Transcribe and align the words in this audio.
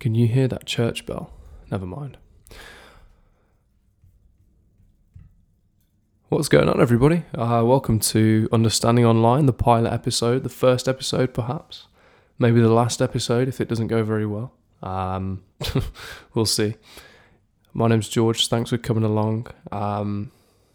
Can 0.00 0.14
you 0.14 0.26
hear 0.28 0.48
that 0.48 0.64
church 0.64 1.04
bell? 1.04 1.30
Never 1.70 1.84
mind. 1.84 2.16
What's 6.30 6.48
going 6.48 6.70
on, 6.70 6.80
everybody? 6.80 7.24
Uh, 7.34 7.62
welcome 7.66 8.00
to 8.00 8.48
Understanding 8.50 9.04
Online, 9.04 9.44
the 9.44 9.52
pilot 9.52 9.92
episode, 9.92 10.42
the 10.42 10.48
first 10.48 10.88
episode, 10.88 11.34
perhaps. 11.34 11.86
Maybe 12.38 12.62
the 12.62 12.72
last 12.72 13.02
episode 13.02 13.46
if 13.46 13.60
it 13.60 13.68
doesn't 13.68 13.88
go 13.88 14.02
very 14.02 14.24
well. 14.24 14.54
Um, 14.82 15.42
we'll 16.34 16.46
see. 16.46 16.76
My 17.74 17.86
name's 17.86 18.08
George. 18.08 18.48
Thanks 18.48 18.70
for 18.70 18.78
coming 18.78 19.04
along. 19.04 19.48
Um, 19.70 20.32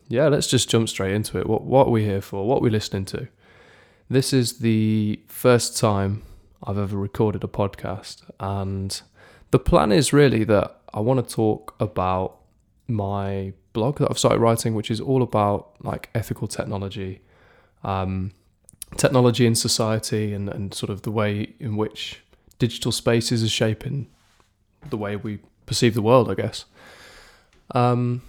yeah, 0.07 0.28
let's 0.28 0.46
just 0.46 0.70
jump 0.70 0.88
straight 0.88 1.16
into 1.16 1.39
it. 1.39 1.50
What, 1.50 1.64
what 1.64 1.88
are 1.88 1.92
we 1.92 2.04
here 2.04 2.21
for? 2.21 2.46
What 2.46 2.57
are 2.57 2.62
we 2.62 2.70
listening 2.70 3.05
to? 3.05 3.28
This 4.07 4.34
is 4.34 4.60
the 4.60 5.20
first 5.26 5.80
time 5.80 6.21
I've 6.62 6.78
ever 6.78 6.96
recorded 6.96 7.44
a 7.44 7.48
podcast, 7.48 8.21
and 8.39 9.02
the 9.55 9.59
plan 9.59 9.93
is 9.93 10.11
really 10.11 10.43
that 10.43 10.82
I 10.93 11.00
want 11.00 11.25
to 11.25 11.33
talk 11.33 11.75
about 11.79 12.39
my 12.89 13.54
blog 13.71 14.00
that 14.00 14.11
I've 14.11 14.19
started 14.19 14.39
writing, 14.39 14.75
which 14.75 14.91
is 14.91 15.00
all 15.00 15.23
about 15.23 15.77
like 15.82 16.09
ethical 16.13 16.46
technology, 16.46 17.21
um, 17.82 18.33
technology 18.97 19.46
in 19.46 19.55
society, 19.55 20.33
and, 20.33 20.49
and 20.49 20.73
sort 20.73 20.89
of 20.89 21.04
the 21.04 21.11
way 21.11 21.54
in 21.57 21.77
which 21.77 22.19
digital 22.60 22.91
spaces 22.91 23.46
are 23.46 23.47
shaping 23.47 24.07
the 24.89 24.97
way 24.97 25.15
we 25.15 25.39
perceive 25.65 25.93
the 25.93 26.01
world, 26.01 26.29
I 26.29 26.33
guess. 26.33 26.65
Um, 27.71 28.24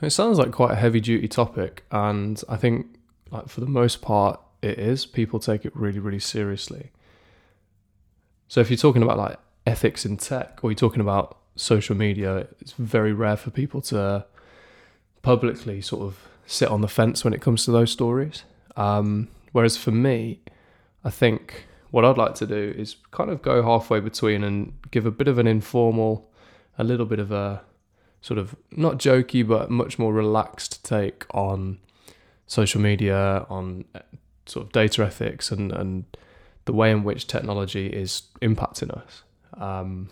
it 0.00 0.08
sounds 0.08 0.38
like 0.38 0.50
quite 0.50 0.72
a 0.72 0.76
heavy 0.76 1.00
duty 1.00 1.28
topic, 1.28 1.84
and 1.90 2.42
I 2.48 2.56
think 2.56 2.86
like 3.30 3.50
for 3.50 3.60
the 3.60 3.66
most 3.66 4.00
part 4.00 4.40
it 4.62 4.78
is. 4.78 5.04
People 5.04 5.40
take 5.40 5.66
it 5.66 5.76
really, 5.76 5.98
really 5.98 6.20
seriously. 6.20 6.90
So 8.48 8.62
if 8.62 8.70
you're 8.70 8.78
talking 8.78 9.02
about 9.02 9.18
like 9.18 9.36
ethics 9.66 10.04
in 10.04 10.16
tech 10.16 10.60
or 10.62 10.70
you're 10.70 10.76
talking 10.76 11.00
about 11.00 11.38
social 11.56 11.96
media, 11.96 12.46
it's 12.60 12.72
very 12.72 13.12
rare 13.12 13.36
for 13.36 13.50
people 13.50 13.80
to 13.80 14.24
publicly 15.22 15.80
sort 15.80 16.02
of 16.02 16.28
sit 16.46 16.68
on 16.68 16.80
the 16.80 16.88
fence 16.88 17.24
when 17.24 17.34
it 17.34 17.40
comes 17.40 17.64
to 17.64 17.70
those 17.70 17.90
stories. 17.90 18.44
Um, 18.76 19.28
whereas 19.52 19.76
for 19.76 19.90
me, 19.90 20.40
I 21.04 21.10
think 21.10 21.66
what 21.90 22.04
I'd 22.04 22.18
like 22.18 22.34
to 22.36 22.46
do 22.46 22.74
is 22.76 22.96
kind 23.10 23.30
of 23.30 23.42
go 23.42 23.62
halfway 23.62 24.00
between 24.00 24.44
and 24.44 24.74
give 24.90 25.06
a 25.06 25.10
bit 25.10 25.28
of 25.28 25.38
an 25.38 25.46
informal, 25.46 26.30
a 26.78 26.84
little 26.84 27.06
bit 27.06 27.18
of 27.18 27.32
a 27.32 27.62
sort 28.20 28.38
of 28.38 28.54
not 28.70 28.98
jokey, 28.98 29.46
but 29.46 29.70
much 29.70 29.98
more 29.98 30.12
relaxed 30.12 30.84
take 30.84 31.24
on 31.30 31.78
social 32.46 32.80
media, 32.80 33.46
on 33.48 33.84
sort 34.46 34.66
of 34.66 34.72
data 34.72 35.04
ethics, 35.04 35.50
and, 35.50 35.72
and 35.72 36.04
the 36.66 36.72
way 36.72 36.90
in 36.90 37.02
which 37.02 37.26
technology 37.26 37.86
is 37.86 38.22
impacting 38.42 38.90
us. 38.90 39.22
Um, 39.54 40.10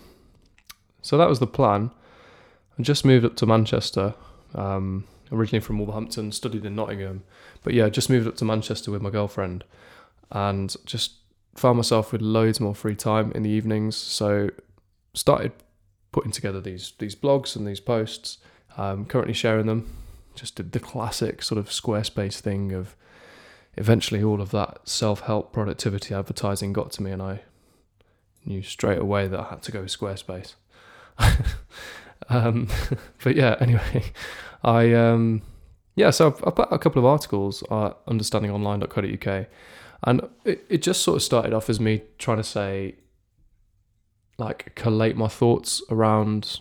so 1.02 1.18
that 1.18 1.28
was 1.28 1.38
the 1.38 1.46
plan. 1.46 1.90
I 2.78 2.82
just 2.82 3.04
moved 3.04 3.24
up 3.24 3.36
to 3.36 3.46
Manchester, 3.46 4.14
um, 4.54 5.04
originally 5.30 5.60
from 5.60 5.78
Wolverhampton, 5.78 6.32
studied 6.32 6.64
in 6.64 6.74
Nottingham. 6.74 7.22
But 7.62 7.74
yeah, 7.74 7.88
just 7.88 8.10
moved 8.10 8.26
up 8.26 8.36
to 8.36 8.44
Manchester 8.44 8.90
with 8.90 9.02
my 9.02 9.10
girlfriend 9.10 9.64
and 10.30 10.74
just 10.84 11.12
found 11.54 11.76
myself 11.76 12.10
with 12.12 12.20
loads 12.20 12.60
more 12.60 12.74
free 12.74 12.96
time 12.96 13.30
in 13.32 13.42
the 13.42 13.50
evenings. 13.50 13.96
So 13.96 14.50
started 15.12 15.52
putting 16.10 16.32
together 16.32 16.60
these 16.60 16.92
these 16.98 17.14
blogs 17.14 17.56
and 17.56 17.66
these 17.66 17.80
posts. 17.80 18.38
Um, 18.76 19.04
currently 19.04 19.34
sharing 19.34 19.66
them. 19.66 19.94
Just 20.34 20.56
did 20.56 20.72
the 20.72 20.80
classic 20.80 21.42
sort 21.42 21.58
of 21.58 21.68
Squarespace 21.68 22.40
thing 22.40 22.72
of 22.72 22.96
eventually 23.76 24.22
all 24.22 24.40
of 24.40 24.50
that 24.50 24.88
self 24.88 25.20
help 25.20 25.52
productivity 25.52 26.14
advertising 26.14 26.72
got 26.72 26.90
to 26.92 27.02
me, 27.02 27.12
and 27.12 27.22
I 27.22 27.42
knew 28.46 28.62
straight 28.62 28.98
away 28.98 29.26
that 29.28 29.40
I 29.40 29.44
had 29.44 29.62
to 29.62 29.72
go 29.72 29.82
with 29.82 29.96
Squarespace. 29.96 30.54
um, 32.28 32.68
but 33.24 33.36
yeah, 33.36 33.56
anyway, 33.60 34.12
I 34.64 34.92
um, 34.94 35.42
yeah, 35.94 36.10
so 36.10 36.28
I've, 36.44 36.54
put 36.54 36.68
a 36.70 36.78
couple 36.78 36.98
of 36.98 37.06
articles 37.06 37.62
at 37.64 38.04
understandingonline.co.uk, 38.06 39.46
and 40.02 40.28
it, 40.44 40.64
it 40.68 40.82
just 40.82 41.02
sort 41.02 41.16
of 41.16 41.22
started 41.22 41.52
off 41.52 41.70
as 41.70 41.78
me 41.78 42.02
trying 42.18 42.38
to 42.38 42.44
say, 42.44 42.96
like, 44.38 44.74
collate 44.74 45.16
my 45.16 45.28
thoughts 45.28 45.82
around 45.90 46.60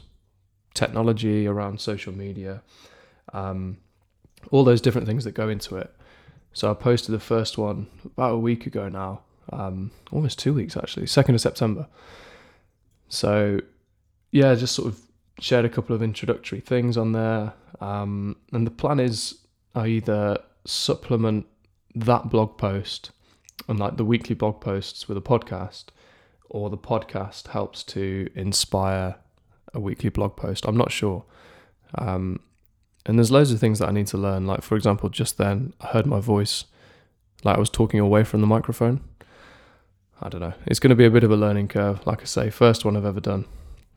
technology, 0.74 1.48
around 1.48 1.82
social 1.82 2.14
media, 2.14 2.62
um, 3.34 3.78
all 4.52 4.64
those 4.64 4.82
different 4.82 5.08
things 5.08 5.24
that 5.24 5.32
go 5.32 5.50
into 5.50 5.78
it. 5.78 5.94
So 6.54 6.70
I 6.70 6.76
posted 6.76 7.16
the 7.16 7.20
first 7.20 7.58
one 7.58 7.88
about 8.06 8.34
a 8.34 8.38
week 8.38 8.68
ago 8.68 8.88
now, 8.88 9.22
um, 9.52 9.92
almost 10.12 10.40
two 10.40 10.54
weeks 10.54 10.78
actually, 10.78 11.08
second 11.08 11.36
of 11.36 11.42
September. 11.42 11.88
So 13.10 13.60
yeah, 14.32 14.56
just 14.56 14.76
sort 14.76 14.88
of 14.88 15.00
shared 15.40 15.66
a 15.66 15.70
couple 15.70 15.96
of 15.96 16.02
introductory 16.02 16.60
things 16.60 16.98
on 16.98 17.12
there, 17.12 17.54
um, 17.82 18.38
and 18.52 18.66
the 18.66 18.72
plan 18.72 19.00
is 19.00 19.40
I 19.76 19.88
either 19.88 20.38
supplement 20.66 21.46
that 21.96 22.30
blog 22.30 22.58
post 22.58 23.12
and 23.68 23.80
like 23.80 23.98
the 23.98 24.06
weekly 24.06 24.36
blog 24.36 24.62
posts 24.62 25.08
with 25.08 25.18
a 25.18 25.22
podcast, 25.22 25.86
or 26.50 26.70
the 26.70 26.78
podcast 26.78 27.48
helps 27.48 27.84
to 27.84 28.30
inspire 28.36 29.16
a 29.74 29.80
weekly 29.80 30.10
blog 30.10 30.36
post. 30.36 30.66
I'm 30.68 30.78
not 30.78 30.92
sure. 30.92 31.26
Um, 31.96 32.40
and 33.06 33.18
there's 33.18 33.32
loads 33.32 33.52
of 33.52 33.60
things 33.60 33.80
that 33.80 33.90
I 33.90 33.92
need 33.92 34.08
to 34.08 34.18
learn. 34.18 34.48
Like, 34.48 34.62
for 34.62 34.76
example, 34.76 35.10
just 35.10 35.38
then 35.38 35.74
I 35.82 35.88
heard 35.88 36.06
my 36.06 36.20
voice, 36.20 36.66
like 37.44 37.58
I 37.58 37.60
was 37.60 37.70
talking 37.70 38.00
away 38.00 38.24
from 38.24 38.42
the 38.42 38.48
microphone. 38.48 39.02
I 40.24 40.30
don't 40.30 40.42
know. 40.42 40.54
It's 40.66 40.80
going 40.80 40.90
to 40.90 40.96
be 40.96 41.06
a 41.06 41.12
bit 41.12 41.24
of 41.24 41.32
a 41.32 41.36
learning 41.36 41.68
curve. 41.68 42.06
Like 42.08 42.22
I 42.22 42.26
say, 42.26 42.50
first 42.50 42.86
one 42.86 42.98
I've 42.98 43.06
ever 43.06 43.20
done. 43.20 43.46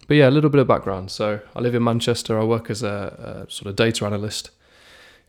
But 0.08 0.16
yeah, 0.16 0.28
a 0.28 0.30
little 0.30 0.50
bit 0.50 0.60
of 0.60 0.66
background. 0.66 1.10
So 1.10 1.40
I 1.54 1.60
live 1.60 1.74
in 1.74 1.82
Manchester. 1.82 2.38
I 2.38 2.44
work 2.44 2.68
as 2.68 2.82
a, 2.82 3.46
a 3.46 3.50
sort 3.50 3.68
of 3.68 3.76
data 3.76 4.04
analyst 4.04 4.50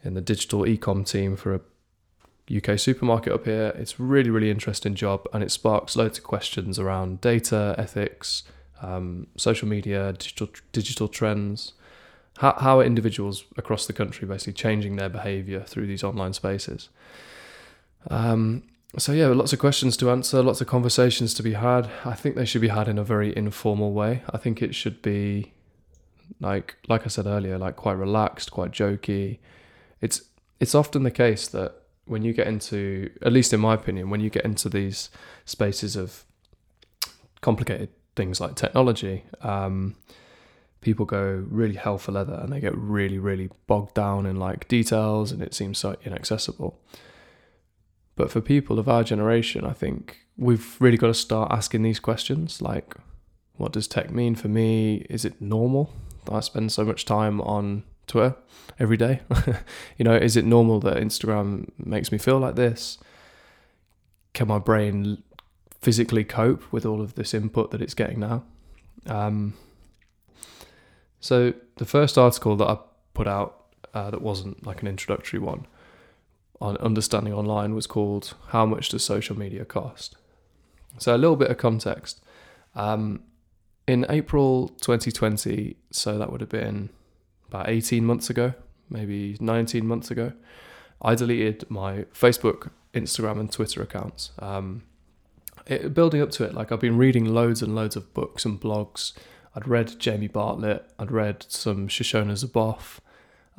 in 0.03 0.13
the 0.13 0.21
digital 0.21 0.61
ecom 0.61 1.09
team 1.09 1.35
for 1.35 1.55
a 1.55 1.61
UK 2.55 2.77
supermarket 2.79 3.31
up 3.31 3.45
here. 3.45 3.73
It's 3.75 3.99
really, 3.99 4.29
really 4.29 4.51
interesting 4.51 4.95
job, 4.95 5.27
and 5.33 5.43
it 5.43 5.51
sparks 5.51 5.95
loads 5.95 6.17
of 6.17 6.23
questions 6.23 6.79
around 6.79 7.21
data 7.21 7.75
ethics, 7.77 8.43
um, 8.81 9.27
social 9.37 9.67
media, 9.67 10.13
digital 10.13 10.49
digital 10.71 11.07
trends, 11.07 11.73
how, 12.37 12.53
how 12.59 12.79
are 12.79 12.83
individuals 12.83 13.45
across 13.57 13.87
the 13.87 13.93
country 13.93 14.27
basically 14.27 14.53
changing 14.53 14.95
their 14.95 15.09
behaviour 15.09 15.61
through 15.61 15.87
these 15.87 16.03
online 16.03 16.33
spaces? 16.33 16.89
Um, 18.09 18.63
so 18.97 19.11
yeah, 19.11 19.27
lots 19.27 19.53
of 19.53 19.59
questions 19.59 19.97
to 19.97 20.09
answer, 20.09 20.41
lots 20.41 20.61
of 20.61 20.67
conversations 20.67 21.33
to 21.35 21.43
be 21.43 21.53
had. 21.53 21.89
I 22.05 22.13
think 22.13 22.35
they 22.35 22.45
should 22.45 22.61
be 22.61 22.69
had 22.69 22.87
in 22.87 22.97
a 22.97 23.03
very 23.03 23.35
informal 23.35 23.91
way. 23.91 24.23
I 24.29 24.37
think 24.37 24.61
it 24.61 24.73
should 24.73 25.01
be 25.01 25.53
like 26.39 26.77
like 26.87 27.03
I 27.05 27.07
said 27.07 27.25
earlier, 27.25 27.57
like 27.57 27.75
quite 27.75 27.93
relaxed, 27.93 28.51
quite 28.51 28.71
jokey. 28.71 29.39
It's 30.01 30.21
it's 30.59 30.73
often 30.73 31.03
the 31.03 31.11
case 31.11 31.47
that 31.49 31.75
when 32.05 32.23
you 32.23 32.33
get 32.33 32.47
into 32.47 33.11
at 33.21 33.33
least 33.33 33.53
in 33.53 33.59
my 33.59 33.73
opinion, 33.73 34.09
when 34.09 34.21
you 34.21 34.29
get 34.29 34.45
into 34.45 34.69
these 34.69 35.09
spaces 35.45 35.95
of 35.95 36.23
complicated 37.41 37.89
things 38.15 38.39
like 38.39 38.55
technology, 38.55 39.25
um, 39.41 39.95
people 40.81 41.05
go 41.05 41.45
really 41.49 41.75
hell 41.75 41.97
for 41.97 42.13
leather 42.13 42.39
and 42.41 42.51
they 42.51 42.59
get 42.59 42.75
really, 42.75 43.19
really 43.19 43.49
bogged 43.67 43.93
down 43.93 44.25
in 44.25 44.37
like 44.37 44.67
details 44.67 45.31
and 45.31 45.41
it 45.41 45.53
seems 45.53 45.77
so 45.77 45.95
inaccessible. 46.05 46.79
But 48.17 48.31
for 48.31 48.41
people 48.41 48.79
of 48.79 48.89
our 48.89 49.03
generation, 49.03 49.63
I 49.63 49.73
think 49.73 50.25
we've 50.35 50.75
really 50.81 50.97
got 50.97 51.07
to 51.07 51.13
start 51.13 51.51
asking 51.51 51.83
these 51.83 52.00
questions 52.00 52.61
like, 52.63 52.95
what 53.55 53.72
does 53.72 53.88
tech 53.88 54.09
mean 54.11 54.33
for 54.35 54.47
me? 54.47 55.05
Is 55.07 55.23
it 55.23 55.39
normal 55.39 55.94
that 56.25 56.33
I 56.33 56.39
spend 56.41 56.72
so 56.72 56.83
much 56.83 57.06
time 57.06 57.39
on 57.41 57.83
Twitter 58.07 58.35
every 58.79 58.97
day? 58.97 59.22
you 59.97 60.03
know, 60.03 60.16
is 60.16 60.35
it 60.35 60.45
normal 60.45 60.79
that 60.81 60.97
Instagram 60.97 61.69
makes 61.77 62.11
me 62.11 62.17
feel 62.17 62.39
like 62.39 62.56
this? 62.56 62.97
Can 64.33 64.47
my 64.47 64.57
brain 64.57 65.22
physically 65.79 66.23
cope 66.23 66.73
with 66.73 66.88
all 66.88 67.01
of 67.01 67.13
this 67.13 67.35
input 67.35 67.69
that 67.69 67.83
it's 67.83 67.94
getting 67.94 68.19
now? 68.19 68.44
Um, 69.06 69.53
so 71.19 71.53
the 71.75 71.86
first 71.86 72.18
article 72.18 72.56
that 72.56 72.68
I 72.68 72.80
put 73.13 73.27
out 73.27 73.65
uh, 73.94 74.09
that 74.09 74.24
wasn't 74.24 74.65
like 74.65 74.81
an 74.81 74.88
introductory 74.88 75.39
one 75.39 75.68
on 76.59 76.77
understanding 76.77 77.33
online 77.33 77.75
was 77.75 77.88
called 77.88 78.33
"How 78.50 78.65
much 78.65 78.89
does 78.89 79.04
social 79.04 79.38
media 79.38 79.65
cost?" 79.65 80.15
So 80.98 81.15
a 81.15 81.18
little 81.18 81.36
bit 81.36 81.51
of 81.51 81.57
context. 81.57 82.24
Um, 82.75 83.24
in 83.88 84.06
April 84.09 84.68
2020, 84.81 85.77
so 85.92 86.18
that 86.18 86.31
would 86.31 86.42
have 86.42 86.50
been 86.50 86.89
about 87.48 87.69
18 87.69 88.06
months 88.06 88.30
ago, 88.30 88.54
maybe 88.89 89.38
19 89.39 89.88
months 89.88 90.12
ago, 90.12 90.33
I 91.01 91.15
deleted 91.15 91.65
my 91.69 92.06
Facebook, 92.13 92.69
Instagram, 92.94 93.39
and 93.39 93.51
Twitter 93.51 93.81
accounts. 93.81 94.31
Um, 94.39 94.83
it, 95.65 95.94
building 95.94 96.21
up 96.21 96.31
to 96.31 96.44
it, 96.44 96.53
like 96.53 96.71
I've 96.71 96.81
been 96.81 96.98
reading 96.98 97.25
loads 97.25 97.62
and 97.62 97.75
loads 97.75 97.95
of 97.95 98.13
books 98.13 98.44
and 98.44 98.60
blogs 98.60 99.13
I'd 99.57 99.68
read 99.68 100.00
Jamie 100.00 100.27
Bartlett, 100.27 100.88
I'd 101.00 101.10
read 101.10 101.44
some 101.48 101.88
Shoshana 101.88 102.33
Zuboff, 102.33 103.00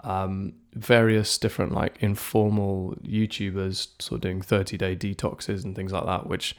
um, 0.05 0.55
various 0.75 1.39
different 1.39 1.73
like 1.73 1.97
informal 2.01 2.95
YouTubers 3.03 3.89
sort 4.01 4.19
of 4.19 4.21
doing 4.21 4.43
30 4.43 4.77
day 4.77 4.97
detoxes 4.97 5.65
and 5.65 5.75
things 5.75 5.93
like 5.93 6.07
that, 6.07 6.27
which 6.27 6.57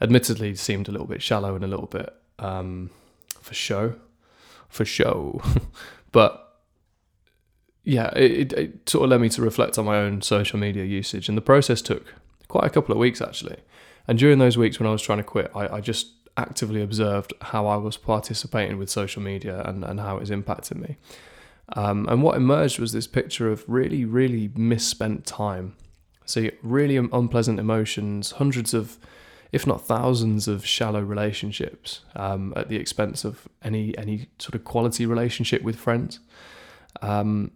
admittedly 0.00 0.54
seemed 0.54 0.88
a 0.88 0.92
little 0.92 1.06
bit 1.06 1.22
shallow 1.22 1.54
and 1.54 1.64
a 1.64 1.68
little 1.68 1.86
bit 1.86 2.14
um, 2.38 2.90
for 3.40 3.54
show, 3.54 3.94
for 4.68 4.84
show. 4.84 5.40
but 6.12 6.58
yeah, 7.84 8.10
it, 8.16 8.52
it, 8.52 8.88
sort 8.88 9.04
of 9.04 9.10
led 9.10 9.20
me 9.20 9.28
to 9.30 9.42
reflect 9.42 9.78
on 9.78 9.84
my 9.84 9.96
own 9.96 10.22
social 10.22 10.58
media 10.58 10.84
usage, 10.84 11.28
and 11.28 11.36
the 11.36 11.42
process 11.42 11.80
took 11.80 12.14
quite 12.48 12.64
a 12.64 12.70
couple 12.70 12.92
of 12.92 12.98
weeks 12.98 13.20
actually. 13.20 13.56
And 14.08 14.18
during 14.18 14.38
those 14.38 14.58
weeks 14.58 14.80
when 14.80 14.88
I 14.88 14.92
was 14.92 15.02
trying 15.02 15.18
to 15.18 15.24
quit, 15.24 15.50
I, 15.54 15.76
I 15.76 15.80
just 15.80 16.08
actively 16.36 16.82
observed 16.82 17.32
how 17.40 17.66
I 17.66 17.76
was 17.76 17.96
participating 17.96 18.78
with 18.78 18.90
social 18.90 19.22
media 19.22 19.62
and, 19.64 19.84
and 19.84 20.00
how 20.00 20.16
it 20.16 20.20
was 20.20 20.30
impacting 20.30 20.80
me. 20.80 20.96
Um, 21.76 22.08
and 22.08 22.22
what 22.22 22.36
emerged 22.36 22.78
was 22.78 22.92
this 22.92 23.06
picture 23.06 23.50
of 23.50 23.64
really, 23.68 24.04
really 24.04 24.50
misspent 24.56 25.26
time. 25.26 25.76
See, 26.24 26.52
really 26.62 26.96
unpleasant 26.96 27.58
emotions, 27.58 28.32
hundreds 28.32 28.74
of, 28.74 28.98
if 29.52 29.66
not 29.66 29.86
thousands 29.86 30.46
of 30.48 30.64
shallow 30.64 31.00
relationships 31.00 32.00
um, 32.14 32.52
at 32.56 32.68
the 32.68 32.76
expense 32.76 33.24
of 33.24 33.48
any 33.62 33.96
any 33.98 34.28
sort 34.38 34.54
of 34.54 34.64
quality 34.64 35.06
relationship 35.06 35.62
with 35.62 35.76
friends. 35.76 36.20
Um, 37.02 37.50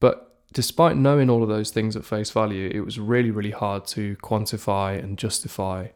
but 0.00 0.40
despite 0.52 0.96
knowing 0.96 1.30
all 1.30 1.42
of 1.42 1.48
those 1.48 1.70
things 1.70 1.96
at 1.96 2.04
face 2.04 2.30
value, 2.30 2.70
it 2.72 2.80
was 2.80 2.98
really, 2.98 3.30
really 3.30 3.50
hard 3.50 3.86
to 3.86 4.16
quantify 4.16 4.98
and 5.02 5.18
justify 5.18 5.88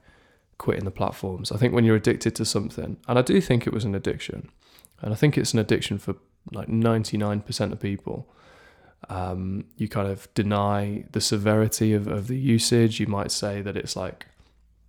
quitting 0.59 0.85
the 0.85 0.91
platforms. 0.91 1.51
I 1.51 1.57
think 1.57 1.75
when 1.75 1.85
you're 1.85 1.97
addicted 1.97 2.37
to 2.37 2.45
something, 2.45 2.99
and 3.09 3.19
I 3.19 3.23
do 3.23 3.41
think 3.41 3.67
it 3.67 3.73
was 3.73 3.85
an 3.85 3.95
addiction, 3.95 4.51
and 5.01 5.13
I 5.13 5.17
think 5.17 5.39
it's 5.39 5.55
an 5.55 5.59
addiction 5.59 5.99
for 5.99 6.15
like 6.53 6.69
99% 6.69 7.73
of 7.73 7.81
people. 7.81 8.29
Um, 9.09 9.65
you 9.77 9.89
kind 9.89 10.09
of 10.09 10.33
deny 10.35 11.05
the 11.13 11.21
severity 11.21 11.95
of, 11.95 12.07
of 12.07 12.29
the 12.29 12.37
usage. 12.37 13.01
You 13.01 13.07
might 13.07 13.31
say 13.31 13.63
that 13.63 13.77
it's 13.77 13.97
like, 13.97 14.27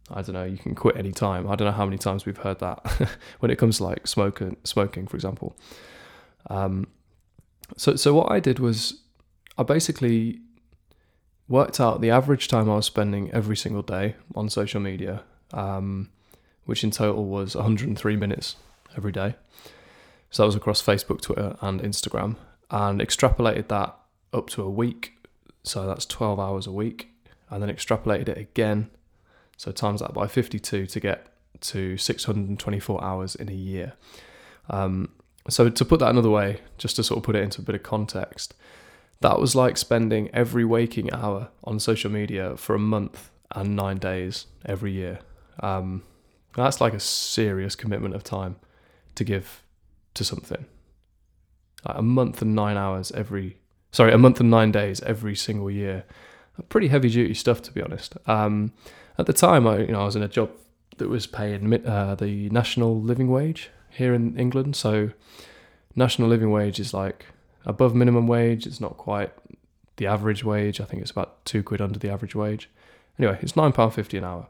I 0.10 0.22
don't 0.22 0.34
know, 0.34 0.44
you 0.44 0.58
can 0.58 0.76
quit 0.76 0.98
any 0.98 1.12
time. 1.12 1.50
I 1.50 1.56
don't 1.56 1.66
know 1.66 1.72
how 1.72 1.86
many 1.86 1.98
times 1.98 2.26
we've 2.26 2.38
heard 2.38 2.60
that 2.60 3.10
when 3.40 3.52
it 3.52 3.58
comes 3.58 3.78
to 3.78 3.86
like 3.86 4.08
smoking, 4.08 4.58
smoking, 4.64 5.08
for 5.08 5.16
example. 5.16 5.56
Um, 6.50 6.88
so, 7.78 7.96
so 7.96 8.14
what 8.14 8.32
I 8.32 8.40
did 8.40 8.60
was 8.60 9.02
I 9.58 9.64
basically 9.64 10.42
worked 11.48 11.80
out 11.80 12.02
the 12.02 12.10
average 12.10 12.48
time 12.48 12.70
I 12.70 12.76
was 12.76 12.86
spending 12.86 13.32
every 13.32 13.58
single 13.58 13.82
day 13.82 14.16
on 14.36 14.50
social 14.50 14.80
media, 14.80 15.24
um, 15.54 16.10
which 16.66 16.84
in 16.84 16.92
total 16.92 17.26
was 17.26 17.56
103 17.56 18.16
minutes 18.16 18.56
every 18.98 19.12
day. 19.12 19.36
So 20.32 20.44
that 20.44 20.48
was 20.48 20.56
across 20.56 20.82
Facebook, 20.82 21.22
Twitter, 21.22 21.56
and 21.62 21.82
Instagram, 21.82 22.38
and 22.70 23.00
extrapolated 23.00 23.68
that 23.68 23.98
up 24.34 24.50
to 24.52 24.64
a 24.64 24.70
week. 24.70 25.14
So 25.64 25.86
that's 25.86 26.06
12 26.06 26.40
hours 26.40 26.66
a 26.66 26.72
week, 26.72 27.10
and 27.50 27.62
then 27.62 27.70
extrapolated 27.70 28.30
it 28.30 28.38
again. 28.38 28.90
So 29.58 29.72
times 29.72 30.00
that 30.00 30.14
by 30.14 30.28
52 30.28 30.88
to 30.88 31.00
get 31.00 31.28
to 31.62 31.98
624 31.98 33.04
hours 33.04 33.36
in 33.36 33.50
a 33.50 33.54
year. 33.54 33.94
Um, 34.70 35.10
so 35.50 35.70
to 35.70 35.86
put 35.86 36.00
that 36.00 36.10
another 36.10 36.30
way, 36.30 36.62
just 36.78 36.96
to 36.96 37.04
sort 37.04 37.18
of 37.18 37.24
put 37.24 37.36
it 37.36 37.44
into 37.44 37.62
a 37.62 37.64
bit 37.64 37.76
of 37.76 37.84
context, 37.84 38.54
that 39.20 39.40
was 39.40 39.56
like 39.56 39.78
spending 39.78 40.30
every 40.34 40.66
waking 40.66 41.14
hour 41.14 41.50
on 41.64 41.80
social 41.80 42.10
media 42.10 42.58
for 42.58 42.74
a 42.74 42.80
month 42.80 43.32
and 43.54 43.76
nine 43.76 43.98
days 43.98 44.48
every 44.66 44.94
year. 44.94 45.20
Um, 45.60 46.04
that's 46.56 46.82
like 46.82 46.94
a 46.94 47.00
serious 47.00 47.76
commitment 47.76 48.16
of 48.16 48.24
time 48.24 48.56
to 49.16 49.24
give 49.24 49.64
to 50.14 50.24
something. 50.24 50.66
Like 51.86 51.98
a 51.98 52.02
month 52.02 52.42
and 52.42 52.56
nine 52.56 52.78
hours 52.78 53.12
every, 53.12 53.58
sorry, 53.92 54.14
a 54.14 54.18
month 54.18 54.40
and 54.40 54.52
nine 54.52 54.72
days 54.72 55.02
every 55.02 55.36
single 55.36 55.72
year. 55.72 56.04
Pretty 56.70 56.90
heavy 56.90 57.10
duty 57.10 57.34
stuff, 57.34 57.62
to 57.64 57.72
be 57.72 57.82
honest. 57.82 58.16
Um, 58.28 58.74
at 59.18 59.26
the 59.26 59.34
time, 59.34 59.66
I, 59.68 59.80
you 59.80 59.92
know, 59.94 60.02
I 60.02 60.06
was 60.06 60.16
in 60.16 60.24
a 60.24 60.28
job 60.28 60.52
that 60.98 61.10
was 61.10 61.26
paying 61.26 61.86
uh, 61.86 62.16
the 62.16 62.50
national 62.50 63.02
living 63.02 63.30
wage 63.30 63.70
here 63.90 64.14
in 64.14 64.38
England. 64.38 64.76
So, 64.76 65.12
national 65.96 66.28
living 66.28 66.52
wage 66.52 66.80
is 66.80 66.94
like 66.94 67.26
above 67.66 67.96
minimum 67.96 68.28
wage. 68.28 68.68
It's 68.68 68.80
not 68.80 68.98
quite 68.98 69.32
the 69.98 70.08
average 70.08 70.44
wage. 70.44 70.80
I 70.80 70.86
think 70.86 71.02
it's 71.02 71.12
about 71.12 71.44
two 71.46 71.64
quid 71.64 71.82
under 71.82 72.00
the 72.00 72.10
average 72.10 72.36
wage. 72.36 72.70
Anyway, 73.18 73.40
it's 73.42 73.56
nine 73.56 73.72
pound 73.72 73.94
fifty 73.94 74.18
an 74.18 74.24
hour. 74.24 74.48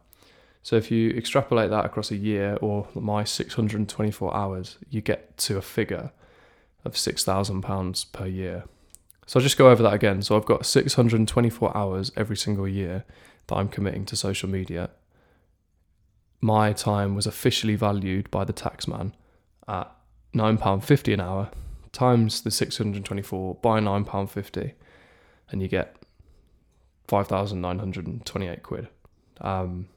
So 0.63 0.75
if 0.75 0.91
you 0.91 1.09
extrapolate 1.11 1.69
that 1.71 1.85
across 1.85 2.11
a 2.11 2.15
year 2.15 2.57
or 2.61 2.87
my 2.93 3.23
624 3.23 4.35
hours, 4.35 4.77
you 4.89 5.01
get 5.01 5.37
to 5.39 5.57
a 5.57 5.61
figure 5.61 6.11
of 6.85 6.93
£6,000 6.93 8.11
per 8.11 8.25
year. 8.27 8.65
So 9.25 9.39
I'll 9.39 9.43
just 9.43 9.57
go 9.57 9.69
over 9.69 9.81
that 9.83 9.93
again. 9.93 10.21
So 10.21 10.35
I've 10.35 10.45
got 10.45 10.65
624 10.65 11.75
hours 11.75 12.11
every 12.15 12.37
single 12.37 12.67
year 12.67 13.05
that 13.47 13.55
I'm 13.55 13.69
committing 13.69 14.05
to 14.05 14.15
social 14.15 14.49
media. 14.49 14.89
My 16.41 16.73
time 16.73 17.15
was 17.15 17.25
officially 17.25 17.75
valued 17.75 18.29
by 18.29 18.45
the 18.45 18.53
taxman 18.53 19.13
at 19.67 19.91
£9.50 20.33 21.13
an 21.13 21.21
hour 21.21 21.49
times 21.91 22.41
the 22.41 22.51
624 22.51 23.55
by 23.55 23.79
£9.50 23.79 24.73
and 25.49 25.61
you 25.61 25.67
get 25.67 25.95
5,928 27.07 28.63
quid. 28.63 28.87
Um, 29.41 29.87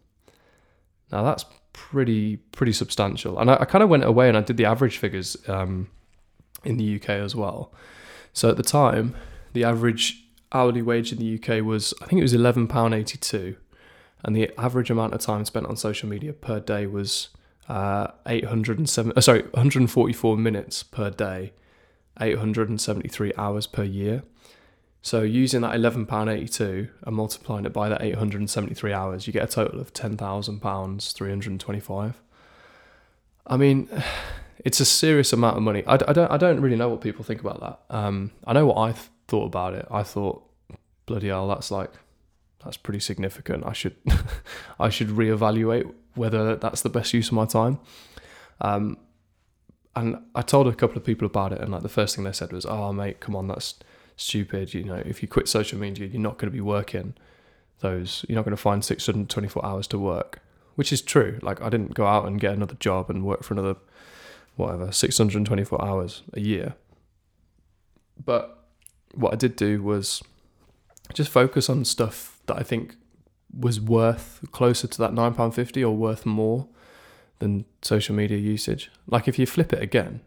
now 1.12 1.23
that's 1.23 1.45
pretty 1.73 2.37
pretty 2.37 2.73
substantial. 2.73 3.39
And 3.39 3.51
I, 3.51 3.59
I 3.61 3.65
kind 3.65 3.83
of 3.83 3.91
went 3.91 4.05
away 4.05 4.29
and 4.29 4.37
I 4.37 4.41
did 4.41 4.56
the 4.56 4.65
average 4.65 4.99
figures 4.99 5.37
um, 5.49 5.89
in 6.65 6.77
the 6.77 6.97
UK 6.97 7.11
as 7.11 7.35
well. 7.35 7.73
So 8.33 8.49
at 8.49 8.56
the 8.56 8.62
time, 8.62 9.15
the 9.53 9.65
average 9.65 10.25
hourly 10.53 10.83
wage 10.83 11.12
in 11.12 11.19
the 11.19 11.35
UK 11.35 11.65
was 11.65 11.93
I 12.01 12.06
think 12.06 12.21
it 12.21 12.23
was 12.23 12.35
eleven 12.35 12.67
pound 12.67 12.95
eighty 12.95 13.19
two, 13.19 13.56
and 14.23 14.35
the 14.35 14.51
average 14.59 14.91
amount 14.91 15.15
of 15.15 15.21
time 15.21 15.45
spent 15.45 15.67
on 15.67 15.77
social 15.77 16.09
media 16.09 16.33
per 16.33 16.61
day 16.61 16.87
was 16.87 17.29
uh, 17.69 18.09
eight 18.27 18.47
hundred 18.47 18.79
and 18.79 18.89
seven. 18.89 19.12
Uh, 19.17 19.21
sorry, 19.21 19.43
one 19.43 19.62
hundred 19.62 19.81
and 19.81 19.91
forty 19.91 20.12
four 20.12 20.37
minutes 20.37 20.83
per 20.83 21.11
day, 21.11 21.53
eight 22.21 22.39
hundred 22.39 22.69
and 22.69 22.81
seventy 22.81 23.09
three 23.09 23.33
hours 23.37 23.67
per 23.67 23.85
year. 23.85 24.23
So 25.05 25.21
using 25.21 25.61
that 25.61 25.75
eleven 25.75 26.06
pound 26.06 26.31
eighty 26.31 26.49
two 26.49 26.89
and 27.03 27.15
multiplying 27.15 27.67
it 27.67 27.75
by 27.75 27.91
that 27.91 28.01
eight 28.01 28.15
hundred 28.15 28.41
and 28.41 28.49
seventy 28.49 28.75
three 28.75 28.95
hours, 28.95 29.27
you 29.27 29.35
get 29.35 29.45
a 29.45 29.47
total 29.47 29.79
of 29.79 29.93
ten 29.93 30.17
thousand 30.17 30.61
pounds 30.61 31.12
three 31.12 31.29
hundred 31.29 31.51
and 31.51 31.61
twenty 31.61 31.79
five. 31.79 32.23
I 33.47 33.59
mean, 33.59 33.87
it's 34.65 34.81
a 34.81 34.87
serious 34.87 35.31
amount 35.35 35.59
of 35.59 35.62
money. 35.62 35.85
I, 35.87 35.97
I, 36.09 36.15
don't 36.15 36.31
I 36.33 36.39
don't 36.39 36.59
really 36.62 36.77
know 36.77 36.89
what 36.89 37.03
people 37.03 37.23
think 37.23 37.43
about 37.43 37.61
that. 37.61 37.95
Um, 37.95 38.31
I 38.47 38.55
know 38.55 38.65
what 38.65 38.79
I 38.79 38.93
th- 38.93 39.11
thought 39.29 39.45
about 39.45 39.75
it. 39.75 39.87
I 39.91 40.05
thought, 40.05 40.43
bloody 41.05 41.29
hell, 41.29 41.49
that's 41.49 41.71
like 41.71 41.91
that's 42.65 42.79
pretty 42.79 43.01
significant. 43.01 43.67
I 43.67 43.75
should 43.75 43.97
I 44.81 44.89
should 44.89 45.09
reevaluate 45.09 45.93
whether 46.15 46.56
that's 46.56 46.81
the 46.81 46.89
best 46.89 47.12
use 47.12 47.29
of 47.29 47.35
my 47.35 47.45
time. 47.45 47.79
Um, 48.62 48.97
and 49.95 50.17
I 50.34 50.41
told 50.41 50.67
a 50.67 50.73
couple 50.73 50.96
of 50.96 51.05
people 51.05 51.27
about 51.27 51.53
it, 51.53 51.61
and 51.61 51.73
like 51.73 51.82
the 51.82 51.91
first 51.91 52.17
thing 52.17 52.25
they 52.25 52.32
said 52.32 52.53
was, 52.53 52.65
"Oh, 52.65 52.91
mate, 52.94 53.20
come 53.20 53.37
on, 53.37 53.49
that's." 53.49 53.75
Stupid. 54.17 54.75
You 54.75 54.85
know, 54.85 55.03
if 55.05 55.23
you 55.23 55.29
quit 55.29 55.49
social 55.49 55.79
media, 55.79 56.06
you're 56.06 56.21
not 56.21 56.39
going 56.39 56.51
to 56.51 56.55
be 56.55 56.61
working 56.61 57.15
those. 57.81 58.25
You're 58.29 58.37
not 58.37 58.44
going 58.44 58.56
to 58.56 58.63
find 58.63 58.85
624 58.85 59.65
hours 59.65 59.87
to 59.89 59.99
work, 59.99 60.41
which 60.75 60.93
is 60.93 61.03
true. 61.03 61.39
Like 61.43 61.61
I 61.61 61.69
didn't 61.69 61.94
go 61.94 62.06
out 62.06 62.27
and 62.27 62.41
get 62.41 62.55
another 62.55 62.77
job 62.77 63.11
and 63.11 63.25
work 63.25 63.43
for 63.43 63.55
another 63.55 63.77
whatever 64.56 64.93
624 64.93 65.85
hours 65.85 66.23
a 66.33 66.41
year. 66.41 66.75
But 68.23 68.67
what 69.13 69.33
I 69.33 69.37
did 69.37 69.56
do 69.56 69.83
was 69.83 70.23
just 71.13 71.31
focus 71.31 71.69
on 71.69 71.85
stuff 71.85 72.41
that 72.47 72.56
I 72.56 72.63
think 72.63 72.97
was 73.56 73.81
worth 73.81 74.41
closer 74.53 74.87
to 74.87 74.99
that 74.99 75.13
£9.50 75.13 75.83
or 75.83 75.91
worth 75.91 76.27
more 76.27 76.69
than 77.39 77.65
social 77.83 78.15
media 78.15 78.39
usage. 78.39 78.91
Like 79.06 79.29
if 79.29 79.39
you 79.39 79.47
flip 79.47 79.73
it 79.73 79.83
again, 79.83 80.21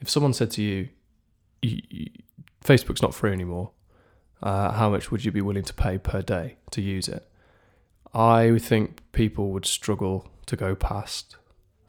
if 0.00 0.08
someone 0.10 0.32
said 0.32 0.50
to 0.52 0.62
you, 0.62 0.88
you, 1.62 2.10
Facebook's 2.64 3.02
not 3.02 3.14
free 3.14 3.32
anymore. 3.32 3.70
Uh, 4.42 4.72
how 4.72 4.90
much 4.90 5.10
would 5.10 5.24
you 5.24 5.30
be 5.30 5.40
willing 5.40 5.64
to 5.64 5.74
pay 5.74 5.98
per 5.98 6.22
day 6.22 6.56
to 6.70 6.80
use 6.80 7.08
it? 7.08 7.28
I 8.12 8.58
think 8.58 9.00
people 9.12 9.50
would 9.50 9.66
struggle 9.66 10.28
to 10.46 10.56
go 10.56 10.74
past 10.74 11.36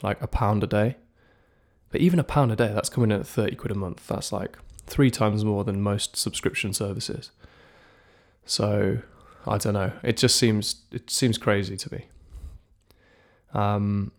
like 0.03 0.21
a 0.21 0.27
pound 0.27 0.63
a 0.63 0.67
day. 0.67 0.97
But 1.91 2.01
even 2.01 2.19
a 2.19 2.23
pound 2.23 2.51
a 2.51 2.55
day, 2.55 2.73
that's 2.73 2.89
coming 2.89 3.11
in 3.11 3.19
at 3.19 3.27
30 3.27 3.55
quid 3.55 3.71
a 3.71 3.75
month. 3.75 4.07
That's 4.07 4.31
like 4.31 4.57
three 4.85 5.09
times 5.09 5.45
more 5.45 5.63
than 5.63 5.81
most 5.81 6.15
subscription 6.15 6.73
services. 6.73 7.31
So 8.45 8.99
I 9.47 9.57
don't 9.57 9.73
know. 9.73 9.91
It 10.03 10.17
just 10.17 10.35
seems 10.35 10.83
it 10.91 11.09
seems 11.09 11.37
crazy 11.37 11.77
to 11.77 11.93
me. 11.93 12.05
Um, 13.53 14.11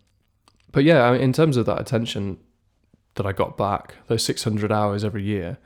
but 0.71 0.83
yeah, 0.83 1.13
in 1.13 1.33
terms 1.33 1.57
of 1.57 1.65
that 1.67 1.79
attention 1.79 2.39
that 3.15 3.25
I 3.25 3.31
got 3.31 3.57
back, 3.57 3.95
those 4.07 4.23
600 4.23 4.71
hours 4.71 5.03
every 5.03 5.23
year, 5.23 5.57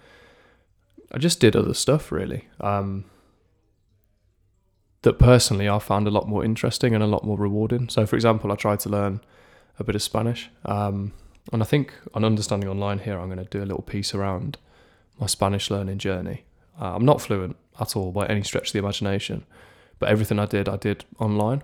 I 1.11 1.17
just 1.17 1.39
did 1.39 1.55
other 1.55 1.73
stuff 1.73 2.11
really. 2.11 2.47
Um, 2.59 3.05
that 5.01 5.17
personally 5.19 5.67
I 5.67 5.79
found 5.79 6.07
a 6.07 6.11
lot 6.11 6.27
more 6.27 6.45
interesting 6.45 6.93
and 6.93 7.03
a 7.03 7.07
lot 7.07 7.23
more 7.23 7.37
rewarding. 7.37 7.89
So, 7.89 8.05
for 8.05 8.15
example, 8.15 8.51
I 8.51 8.55
tried 8.55 8.79
to 8.81 8.89
learn 8.89 9.21
a 9.79 9.83
bit 9.83 9.95
of 9.95 10.01
Spanish, 10.01 10.49
um, 10.65 11.13
and 11.51 11.61
I 11.61 11.65
think 11.65 11.93
on 12.13 12.23
Understanding 12.23 12.69
Online 12.69 12.99
here, 12.99 13.19
I'm 13.19 13.27
going 13.27 13.43
to 13.43 13.45
do 13.45 13.63
a 13.63 13.65
little 13.65 13.81
piece 13.81 14.13
around 14.13 14.57
my 15.19 15.25
Spanish 15.25 15.71
learning 15.71 15.97
journey. 15.97 16.45
Uh, 16.79 16.95
I'm 16.95 17.05
not 17.05 17.21
fluent 17.21 17.55
at 17.79 17.95
all 17.95 18.11
by 18.11 18.27
any 18.27 18.43
stretch 18.43 18.69
of 18.69 18.73
the 18.73 18.79
imagination, 18.79 19.45
but 19.97 20.09
everything 20.09 20.39
I 20.39 20.45
did, 20.45 20.69
I 20.69 20.77
did 20.77 21.03
online. 21.19 21.63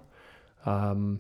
Um, 0.66 1.20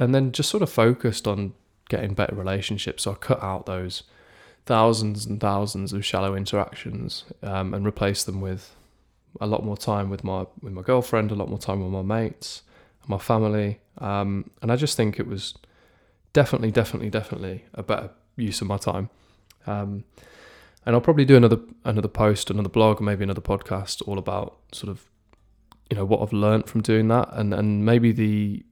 and 0.00 0.14
then 0.14 0.32
just 0.32 0.50
sort 0.50 0.62
of 0.62 0.70
focused 0.70 1.28
on 1.28 1.54
getting 1.88 2.14
better 2.14 2.34
relationships. 2.34 3.04
So 3.04 3.12
I 3.12 3.14
cut 3.14 3.42
out 3.42 3.66
those 3.66 4.02
thousands 4.66 5.26
and 5.26 5.40
thousands 5.40 5.92
of 5.92 6.04
shallow 6.04 6.34
interactions 6.34 7.24
um, 7.42 7.74
and 7.74 7.84
replaced 7.84 8.26
them 8.26 8.40
with 8.40 8.74
a 9.40 9.46
lot 9.46 9.64
more 9.64 9.76
time 9.76 10.10
with 10.10 10.24
my 10.24 10.46
with 10.62 10.72
my 10.72 10.82
girlfriend, 10.82 11.30
a 11.30 11.34
lot 11.34 11.48
more 11.48 11.58
time 11.58 11.82
with 11.82 11.92
my 11.92 12.02
mates, 12.02 12.62
my 13.06 13.18
family, 13.18 13.80
um, 13.98 14.50
and 14.60 14.70
I 14.70 14.76
just 14.76 14.96
think 14.96 15.18
it 15.18 15.26
was 15.26 15.54
definitely, 16.32 16.70
definitely, 16.70 17.10
definitely 17.10 17.64
a 17.74 17.82
better 17.82 18.10
use 18.36 18.60
of 18.60 18.66
my 18.66 18.76
time. 18.76 19.10
Um, 19.66 20.04
and 20.84 20.94
I'll 20.96 21.00
probably 21.00 21.24
do 21.24 21.36
another 21.36 21.60
another 21.84 22.08
post, 22.08 22.50
another 22.50 22.68
blog, 22.68 23.00
maybe 23.00 23.24
another 23.24 23.40
podcast, 23.40 24.06
all 24.06 24.18
about 24.18 24.58
sort 24.72 24.90
of 24.90 25.08
you 25.90 25.96
know 25.96 26.04
what 26.04 26.22
I've 26.22 26.32
learned 26.32 26.66
from 26.68 26.82
doing 26.82 27.08
that, 27.08 27.28
and 27.32 27.54
and 27.54 27.84
maybe 27.84 28.12
the 28.12 28.64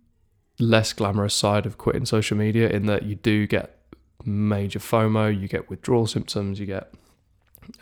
less 0.58 0.92
glamorous 0.92 1.34
side 1.34 1.66
of 1.66 1.78
quitting 1.78 2.06
social 2.06 2.36
media, 2.36 2.68
in 2.68 2.86
that 2.86 3.04
you 3.04 3.14
do 3.14 3.46
get 3.46 3.79
major 4.24 4.78
FOMO, 4.78 5.38
you 5.38 5.48
get 5.48 5.70
withdrawal 5.70 6.06
symptoms, 6.06 6.60
you 6.60 6.66
get 6.66 6.92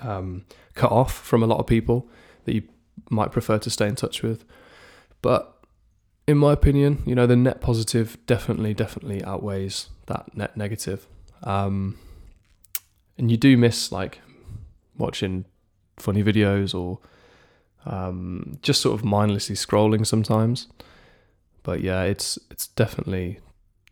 um, 0.00 0.44
cut 0.74 0.92
off 0.92 1.14
from 1.14 1.42
a 1.42 1.46
lot 1.46 1.58
of 1.58 1.66
people 1.66 2.08
that 2.44 2.54
you 2.54 2.62
might 3.10 3.32
prefer 3.32 3.58
to 3.58 3.70
stay 3.70 3.86
in 3.86 3.94
touch 3.94 4.22
with. 4.22 4.44
But 5.22 5.54
in 6.26 6.38
my 6.38 6.52
opinion, 6.52 7.02
you 7.06 7.14
know, 7.14 7.26
the 7.26 7.36
net 7.36 7.60
positive 7.60 8.18
definitely, 8.26 8.74
definitely 8.74 9.24
outweighs 9.24 9.88
that 10.06 10.36
net 10.36 10.56
negative. 10.56 11.06
Um, 11.42 11.98
and 13.16 13.30
you 13.30 13.36
do 13.36 13.56
miss 13.56 13.90
like 13.90 14.20
watching 14.96 15.44
funny 15.96 16.22
videos 16.22 16.74
or 16.74 16.98
um, 17.86 18.58
just 18.62 18.80
sort 18.80 18.98
of 18.98 19.04
mindlessly 19.04 19.56
scrolling 19.56 20.06
sometimes. 20.06 20.68
But 21.62 21.80
yeah, 21.80 22.02
it's 22.02 22.38
it's 22.50 22.68
definitely 22.68 23.40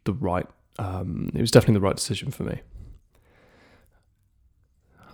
the 0.04 0.12
right. 0.12 0.46
Um, 0.78 1.30
it 1.34 1.40
was 1.40 1.50
definitely 1.50 1.74
the 1.74 1.86
right 1.86 1.96
decision 1.96 2.30
for 2.30 2.44
me. 2.44 2.60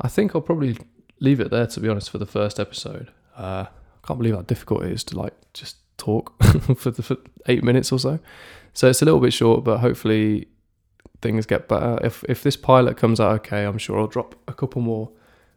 I 0.00 0.08
think 0.08 0.34
I'll 0.34 0.40
probably 0.40 0.76
leave 1.20 1.40
it 1.40 1.50
there 1.50 1.66
to 1.66 1.80
be 1.80 1.88
honest 1.88 2.10
for 2.10 2.18
the 2.18 2.26
first 2.26 2.58
episode. 2.58 3.12
Uh, 3.36 3.66
I 3.68 4.06
can't 4.06 4.18
believe 4.18 4.34
how 4.34 4.42
difficult 4.42 4.84
it 4.84 4.92
is 4.92 5.04
to 5.04 5.18
like 5.18 5.34
just 5.54 5.76
talk 5.96 6.42
for 6.76 6.90
the 6.90 7.02
for 7.02 7.16
eight 7.46 7.62
minutes 7.62 7.92
or 7.92 7.98
so. 7.98 8.18
So 8.74 8.88
it's 8.88 9.02
a 9.02 9.04
little 9.04 9.20
bit 9.20 9.32
short, 9.32 9.64
but 9.64 9.78
hopefully 9.78 10.48
things 11.20 11.46
get 11.46 11.68
better. 11.68 11.98
If 12.02 12.24
if 12.28 12.42
this 12.42 12.56
pilot 12.56 12.96
comes 12.96 13.20
out 13.20 13.34
okay, 13.40 13.64
I'm 13.64 13.78
sure 13.78 13.98
I'll 13.98 14.06
drop 14.08 14.34
a 14.48 14.52
couple 14.52 14.82
more 14.82 15.10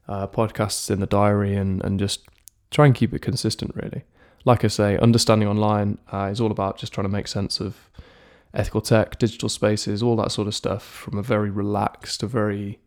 uh, 0.07 0.27
podcasts 0.27 0.91
in 0.91 0.99
the 0.99 1.07
diary 1.07 1.55
and 1.55 1.83
and 1.83 1.99
just 1.99 2.27
try 2.69 2.85
and 2.85 2.93
keep 2.93 3.13
it 3.13 3.21
consistent. 3.21 3.75
Really, 3.75 4.03
like 4.45 4.63
I 4.63 4.67
say, 4.67 4.97
understanding 4.99 5.47
online 5.47 5.97
uh, 6.13 6.29
is 6.31 6.39
all 6.39 6.51
about 6.51 6.77
just 6.77 6.93
trying 6.93 7.05
to 7.05 7.11
make 7.11 7.27
sense 7.27 7.59
of 7.59 7.89
ethical 8.55 8.81
tech, 8.81 9.19
digital 9.19 9.49
spaces, 9.49 10.01
all 10.01 10.15
that 10.15 10.31
sort 10.31 10.47
of 10.47 10.55
stuff 10.55 10.83
from 10.83 11.17
a 11.17 11.21
very 11.21 11.49
relaxed, 11.49 12.23
a 12.23 12.27
very 12.27 12.79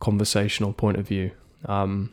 conversational 0.00 0.72
point 0.72 0.96
of 0.98 1.06
view. 1.06 1.30
Um, 1.66 2.12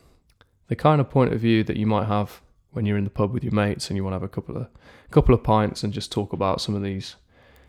the 0.68 0.76
kind 0.76 1.00
of 1.00 1.10
point 1.10 1.32
of 1.32 1.40
view 1.40 1.64
that 1.64 1.76
you 1.76 1.86
might 1.86 2.06
have 2.06 2.40
when 2.70 2.86
you're 2.86 2.96
in 2.96 3.04
the 3.04 3.10
pub 3.10 3.32
with 3.32 3.42
your 3.42 3.52
mates 3.52 3.90
and 3.90 3.96
you 3.96 4.04
want 4.04 4.12
to 4.12 4.16
have 4.16 4.22
a 4.22 4.28
couple 4.28 4.56
of 4.56 4.68
couple 5.10 5.34
of 5.34 5.42
pints 5.42 5.82
and 5.82 5.92
just 5.92 6.12
talk 6.12 6.32
about 6.32 6.60
some 6.60 6.76
of 6.76 6.82
these 6.82 7.16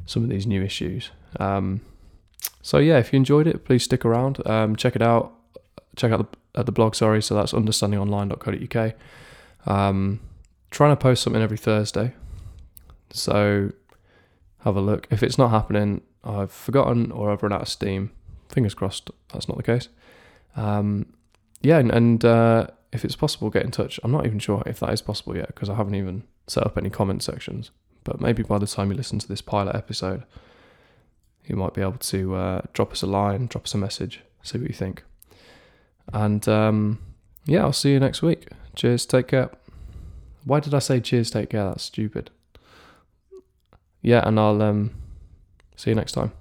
some 0.05 0.23
of 0.23 0.29
these 0.29 0.45
new 0.45 0.61
issues. 0.61 1.09
Um, 1.39 1.81
so 2.61 2.77
yeah, 2.77 2.99
if 2.99 3.11
you 3.11 3.17
enjoyed 3.17 3.47
it, 3.47 3.65
please 3.65 3.83
stick 3.83 4.05
around. 4.05 4.45
Um, 4.47 4.75
check 4.75 4.95
it 4.95 5.01
out. 5.01 5.33
Check 5.95 6.11
out 6.11 6.31
the 6.31 6.59
at 6.59 6.65
the 6.67 6.71
blog. 6.71 6.95
Sorry, 6.95 7.21
so 7.21 7.33
that's 7.33 7.53
understandingonline.co.uk. 7.53 8.93
Um, 9.65 10.19
trying 10.69 10.91
to 10.91 10.95
post 10.95 11.23
something 11.23 11.41
every 11.41 11.57
Thursday. 11.57 12.13
So 13.09 13.71
have 14.63 14.75
a 14.75 14.81
look. 14.81 15.07
If 15.09 15.23
it's 15.23 15.37
not 15.37 15.49
happening, 15.49 16.01
I've 16.23 16.51
forgotten 16.51 17.11
or 17.11 17.31
I've 17.31 17.43
run 17.43 17.53
out 17.53 17.61
of 17.61 17.69
steam. 17.69 18.11
Fingers 18.49 18.73
crossed 18.73 19.09
that's 19.31 19.47
not 19.47 19.57
the 19.57 19.63
case. 19.63 19.89
Um, 20.55 21.13
yeah, 21.61 21.77
and, 21.77 21.91
and 21.91 22.25
uh, 22.25 22.67
if 22.91 23.05
it's 23.05 23.15
possible, 23.15 23.49
get 23.49 23.63
in 23.63 23.71
touch. 23.71 23.99
I'm 24.03 24.11
not 24.11 24.25
even 24.25 24.39
sure 24.39 24.63
if 24.65 24.79
that 24.79 24.91
is 24.91 25.01
possible 25.01 25.35
yet 25.35 25.47
because 25.47 25.69
I 25.69 25.75
haven't 25.75 25.95
even 25.95 26.23
set 26.47 26.65
up 26.65 26.77
any 26.77 26.89
comment 26.89 27.23
sections. 27.23 27.71
But 28.03 28.19
maybe 28.19 28.43
by 28.43 28.57
the 28.57 28.67
time 28.67 28.91
you 28.91 28.97
listen 28.97 29.19
to 29.19 29.27
this 29.27 29.41
pilot 29.41 29.75
episode, 29.75 30.23
you 31.45 31.55
might 31.55 31.73
be 31.73 31.81
able 31.81 31.93
to 31.93 32.35
uh, 32.35 32.61
drop 32.73 32.91
us 32.91 33.01
a 33.01 33.07
line, 33.07 33.47
drop 33.47 33.65
us 33.65 33.73
a 33.73 33.77
message, 33.77 34.21
see 34.43 34.57
what 34.57 34.67
you 34.67 34.75
think. 34.75 35.03
And 36.11 36.47
um, 36.47 36.99
yeah, 37.45 37.61
I'll 37.61 37.73
see 37.73 37.91
you 37.91 37.99
next 37.99 38.21
week. 38.21 38.47
Cheers, 38.75 39.05
take 39.05 39.27
care. 39.27 39.51
Why 40.43 40.59
did 40.59 40.73
I 40.73 40.79
say 40.79 40.99
cheers, 40.99 41.29
take 41.29 41.51
care? 41.51 41.65
That's 41.65 41.83
stupid. 41.83 42.31
Yeah, 44.01 44.27
and 44.27 44.39
I'll 44.39 44.61
um, 44.61 44.91
see 45.75 45.91
you 45.91 45.95
next 45.95 46.13
time. 46.13 46.31